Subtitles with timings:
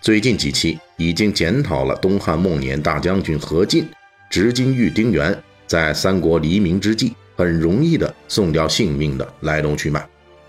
[0.00, 3.86] 最近几期已经检讨了东汉末年大将军何进
[4.30, 10.02] 执金玉丁原在三国黎明之际很容易的送掉性命的来龙去脉。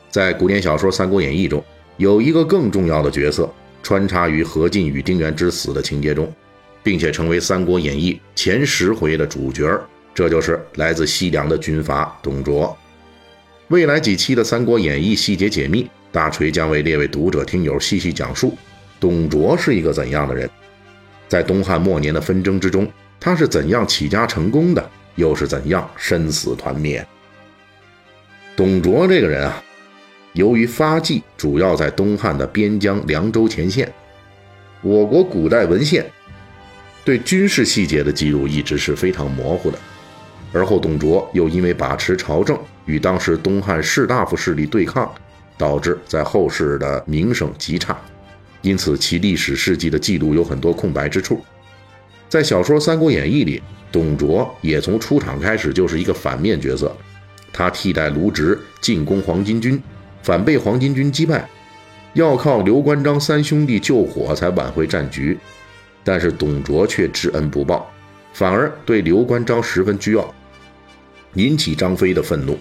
[0.09, 1.61] 在古典小说《三国演义》中，
[1.97, 3.53] 有一个更重要的角色
[3.83, 6.31] 穿插于何进与丁原之死的情节中，
[6.81, 9.77] 并且成为《三国演义》前十回的主角，
[10.15, 12.77] 这就是来自西凉的军阀董卓。
[13.67, 15.89] 未来几期的《三国演义》细节解密。
[16.13, 18.53] 大锤将为列位读者听友细细讲述
[19.01, 20.47] 董卓是一个怎样的人，
[21.27, 22.87] 在东汉末年的纷争之中，
[23.19, 27.03] 他是怎样起家成功的，又是怎样生死团灭。
[28.55, 29.63] 董卓这个人啊，
[30.33, 33.91] 由于发迹主要在东汉的边疆凉州前线，
[34.83, 36.05] 我国古代文献
[37.03, 39.79] 对军事细节的记录一直是非常模糊的。
[40.53, 42.55] 而后董卓又因为把持朝政，
[42.85, 45.11] 与当时东汉士大夫势力对抗。
[45.57, 47.95] 导致在后世的名声极差，
[48.61, 51.43] 因此其历史事迹的记录有很多空白之处。
[52.29, 56.95] 在小说《三国演义》里，董卓也从出场开始就是一个反面角色，
[57.51, 59.81] 他替代卢植进攻黄巾军，
[60.23, 61.49] 反被黄巾军击败，
[62.13, 65.37] 要靠刘关张三兄弟救火才挽回战局。
[66.03, 67.91] 但是董卓却知恩不报，
[68.33, 70.33] 反而对刘关张十分倨傲，
[71.35, 72.57] 引起张飞的愤怒。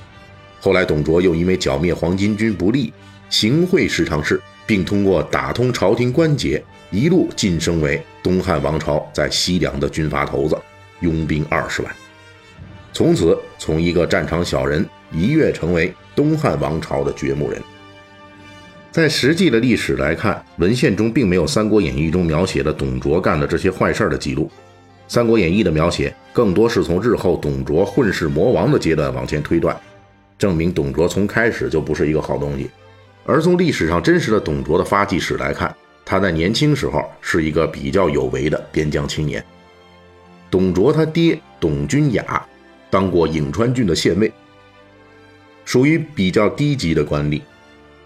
[0.60, 2.92] 后来，董卓又因为剿灭黄巾军不利，
[3.30, 4.38] 行贿十常侍，
[4.70, 10.56] 并通过打通朝廷关节，一路晋升为东汉王朝在西凉的军阀头子，
[11.00, 11.92] 拥兵二十万。
[12.92, 17.60] 从此，从一个战场小人一跃成为东汉王朝的掘墓人。
[18.92, 24.44] 在实际的历史来看，文献中并没有《三国演义》中描写的董卓干的这些坏事的记录，
[25.08, 29.76] 《三国演义》的描写更多是从日后董卓混世魔王的阶段往前推断。
[30.38, 32.70] 证明董卓从开始就不是一个好东西，
[33.30, 35.72] 而从历史上真实的董卓的发迹史来看，
[36.04, 39.44] 他在年轻时候是一个比较有为的边疆青年。
[40.50, 42.44] 董卓他爹董君雅
[42.90, 44.32] 当过颍川郡的县尉，
[45.64, 47.40] 属于比较低级的官吏，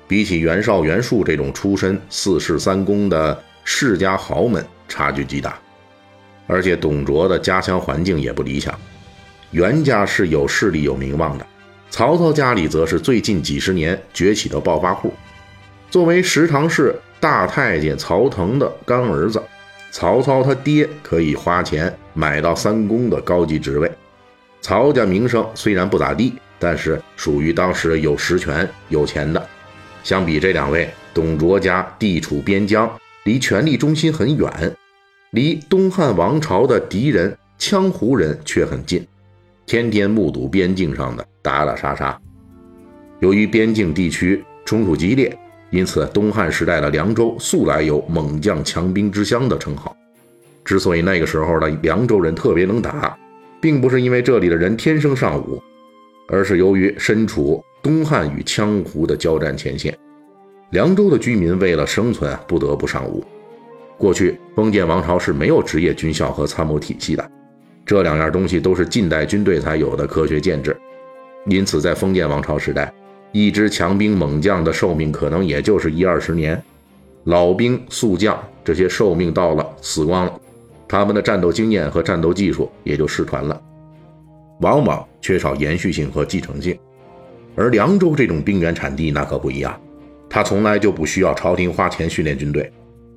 [0.06, 5.58] 比起袁绍、袁术这种出身四世三公的世家豪门差距极大，
[6.46, 8.78] 而且董卓的家乡环境也不理想，
[9.52, 11.46] 袁家是有势力有名望的。
[11.96, 15.14] 曹操家里则是最近几十年崛起的暴发户。
[15.88, 19.40] 作为十常侍大太监曹腾的干儿子，
[19.92, 23.88] 曹操他爹可以花钱买到三公的高级职位。
[24.60, 29.40] 曹家名声虽然不咋地，但是属于当时有实权、有钱的。
[30.02, 32.90] 相比这两位，董卓家地处边疆，
[33.22, 34.50] 离权力中心很远，
[35.30, 39.06] 离东汉王朝的敌人羌胡人却很近。
[39.64, 42.18] 天天目睹边境上的打打杀杀，
[43.20, 45.38] 由于边境地区冲突激烈，
[45.68, 49.94] 因此东汉时代的凉州素来有“猛将强兵之乡”的称号。
[50.64, 53.14] 之所以那个时候的凉州人特别能打，
[53.60, 55.62] 并不是因为这里的人天生尚武，
[56.28, 59.94] 而是由于身处东汉与羌胡的交战前线，
[60.70, 63.22] 凉州的居民为了生存不得不尚武。
[63.98, 67.30] 过去封建王朝是没有职业军校和参谋体系的。
[67.84, 70.74] 这两样东西都是近代军队才有的科学建制，
[71.46, 72.92] 因此在封建王朝时代，
[73.32, 76.60] 一支强兵猛将的寿命可能也就是一二十年，
[77.24, 80.40] 老兵宿将这些寿命到了死光了，
[80.88, 83.60] 他们的战斗经验和战斗技术也就失传了，
[84.60, 86.78] 往往缺少延续性和继承性。
[87.56, 89.78] 而凉州这种兵源产地那可不一样，
[90.28, 92.70] 他从来就不需要朝廷花钱训练军队。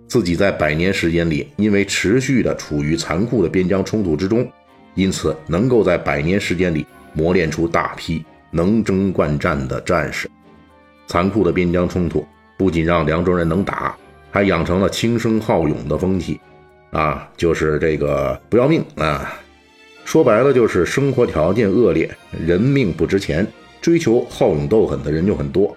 [0.08, 4.50] 自己在百年时间里，因为持续的处于残酷的边疆冲突之中，
[4.96, 6.86] 因此能够在百年时间里
[7.18, 10.30] 磨练出大批能征惯战的战士。
[11.08, 12.24] 残酷的边疆冲突
[12.58, 13.96] 不仅让凉州人能打，
[14.30, 16.40] 还养成了轻生好勇的风气。
[16.92, 19.34] 啊，就是这个不要命啊！
[20.06, 22.16] 说白了就是生活条件恶劣，
[22.46, 23.46] 人命不值钱，
[23.82, 25.76] 追求好勇斗狠的人就很多。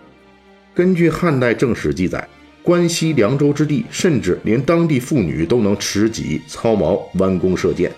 [0.74, 2.28] 根据汉代正史记载。
[2.62, 7.90] 关西凉州之地，甚至连当地妇女都能持戟操矛、弯弓射箭。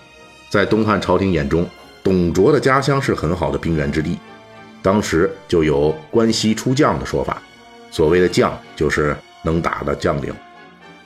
[0.49, 1.67] 在东汉朝廷眼中，
[2.03, 4.19] 董卓的家乡是很好的兵源之地。
[4.81, 7.41] 当时就有“关西出将”的说法，
[7.89, 10.33] 所谓的将就是能打的将领。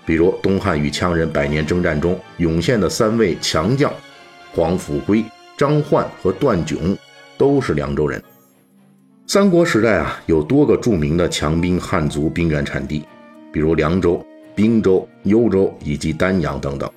[0.04, 3.94] 比如东汉与羌人百年征战中涌现的三位强将
[4.54, 5.24] 黄甫圭、
[5.56, 6.98] 张焕和段炯，
[7.38, 8.20] 都是凉州人。
[9.28, 13.06] 三国时代啊，有多个著名的强兵汉族兵源产地，
[13.52, 16.90] 比如凉州、滨州、幽州以及丹阳等等。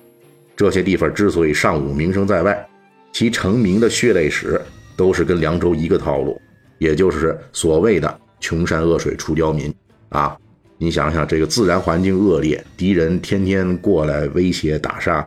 [0.55, 2.67] 这些地方之所以尚武名声在外，
[3.11, 4.59] 其成名的血泪史
[4.95, 6.39] 都是跟凉州一个套路，
[6.77, 9.73] 也就是所谓的穷山恶水出刁民
[10.09, 10.37] 啊。
[10.77, 15.23] 你想想，这个自然环境恶劣，敌人天天过来威胁打杀，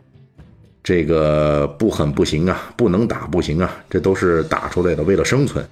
[0.83, 5.65] 这个不狠不行啊，不能打不行啊，这都是打出来的，为了生存。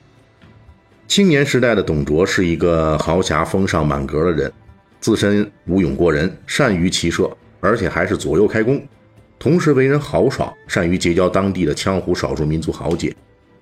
[1.05, 4.51] 青年时代的董卓是一个豪侠风尚满格的人，
[5.01, 7.29] 自身武勇过人，善于骑射，
[7.59, 8.81] 而且还是左右开弓，
[9.37, 13.13] 同时为人豪爽，善于结交当地的羌胡少数民族豪杰。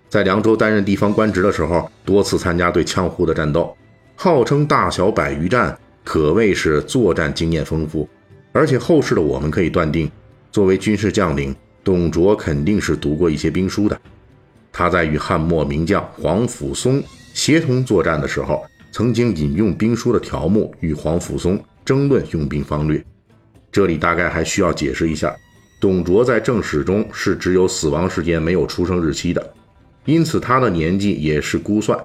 [0.09, 3.75] 在凉州担任地方官职的时候，多次参加对羌胡的战斗，
[4.15, 8.07] 号称大小百余战，可谓是作战经验丰富。
[8.51, 10.11] 而且后世的我们可以断定，
[10.51, 13.99] 作为军事将领，董卓肯定是读过一些兵书的。
[14.71, 17.01] 他在与汉末名将黄甫松。
[17.33, 23.01] 协同作战的时候，曾经引用兵书的条目与黄甫松争论用兵方略。
[23.71, 25.33] 这里大概还需要解释一下，
[25.81, 29.53] 董卓在正史中是只有死亡时间没有出生日期的，
[30.05, 31.99] 因此他的年纪也是估算。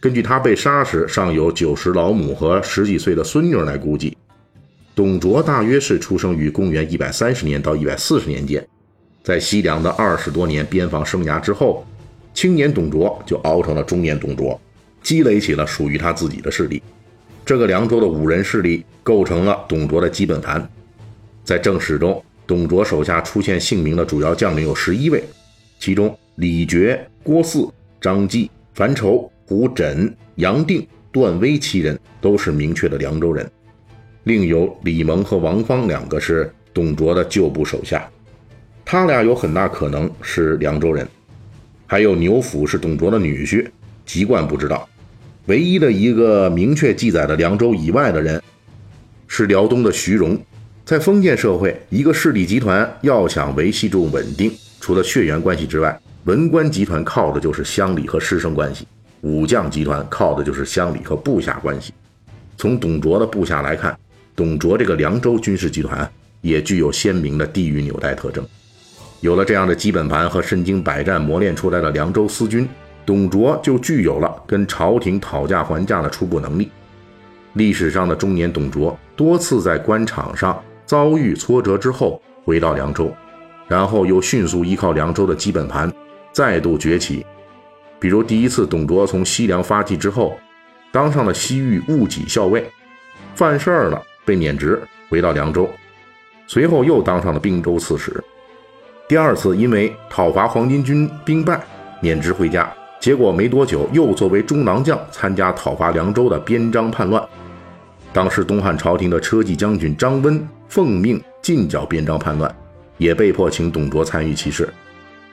[0.00, 4.16] 根据他被杀时尚有九十老母和十几岁的孙女来估计，
[4.94, 8.66] 董卓大约是出生于公元一百三十年到一百四十年间。
[9.22, 11.86] 在西凉的二十多年边防生涯之后。
[12.32, 14.60] 青年董卓就熬成了中年董卓，
[15.02, 16.82] 积累起了属于他自己的势力。
[17.46, 20.70] 这个凉州的五人势力构成了董卓的基本盘。
[21.44, 25.24] 在正史中，董卓手下出现姓名的主要将领有十一位，
[25.78, 27.70] 其中李傕、郭汜、
[28.00, 33.50] 张继、樊稠、胡轸、杨定、段威七人都是明确的凉州人，
[34.24, 38.08] 另有李蒙和王方两个是董卓的旧部手下，
[38.84, 41.06] 他俩有很大可能是凉州人。
[41.86, 43.66] 还有牛辅是董卓的女婿，
[44.04, 44.88] 籍贯不知道。
[45.46, 48.42] 唯一的一个明确记载的凉州以外的人，
[49.28, 50.36] 是辽东的徐荣。
[50.86, 58.84] 在封建社会，一个势力集团要想维系住稳定，除了血缘关系之外，文官集团靠的就是乡里和师生关系；
[59.22, 61.92] 武将集团靠的就是乡里和部下关系。
[62.56, 63.98] 从董卓的部下来看，
[64.36, 66.08] 董卓这个凉州军事集团
[66.40, 68.46] 也具有鲜明的地域纽带特征。
[69.22, 72.68] 有了这样的基本盘和身经百战磨练出来的凉州司军，
[73.04, 76.70] 董卓就具有了跟朝廷讨价还价的初步能力。
[77.54, 83.12] 历史上的中年董卓多次在官场上遭遇挫折之后回到凉州，
[83.66, 85.92] 然后又迅速依靠凉州的基本盘
[86.32, 87.26] 再度崛起。
[87.98, 90.38] 比如第一次董卓从西凉发迹之后，
[90.92, 92.64] 当上了西域戊己校尉，
[93.34, 95.68] 犯事儿了被免职，回到凉州，
[96.46, 98.22] 随后又当上了并州刺史。
[99.08, 101.60] 第二次因为讨伐黄巾军兵败，
[102.00, 107.22] 免职回家，结果没多久又作为中郎将参加讨伐凉州的边章叛乱。
[108.16, 112.56] 当时东汉朝廷的车骑将军张温奉命进剿边章叛乱，
[112.96, 114.66] 也被迫请董卓参与其事。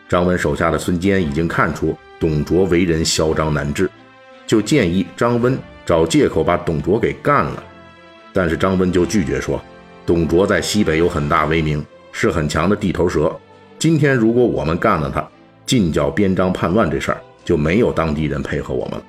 [0.09, 3.89] 张温手下的孙坚已经看出董卓为人嚣张难治，
[4.45, 7.63] 就建议张温找借口把董卓给干了。
[8.33, 9.63] 但是张温就拒绝说，
[10.05, 11.81] 董卓在西北有很大威名，
[12.11, 13.33] 是很强的地头蛇。
[13.79, 15.25] 今天如果我们干了他，
[15.65, 19.05] 进剿边章叛乱这事儿，就没有当地人配合我们了。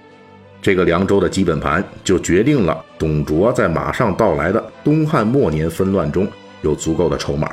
[0.65, 6.27] 这个凉州的基本盘就决定了董卓在马上到来的东汉末年纷乱中
[6.63, 7.51] 有足够的筹码。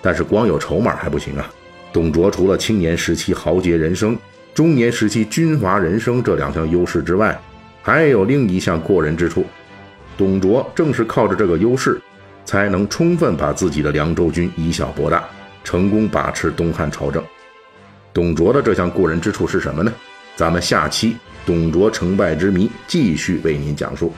[0.00, 1.50] 但是光有筹码还不行啊！
[1.92, 4.16] 董卓除了青年时期豪杰人生、
[4.54, 7.36] 中年时期军阀人生这两项优势之外，
[7.82, 9.44] 还有另一项过人之处。
[10.16, 12.00] 董卓正是靠着这个优势，
[12.44, 15.24] 才能充分把自己的凉州军以小博大。
[15.64, 17.20] 成功把持东汉朝政，
[18.12, 19.92] 董卓的这项过人之处是什么呢？
[20.36, 21.16] 咱们下期
[21.46, 24.12] 董卓成败之谜继续为您讲述。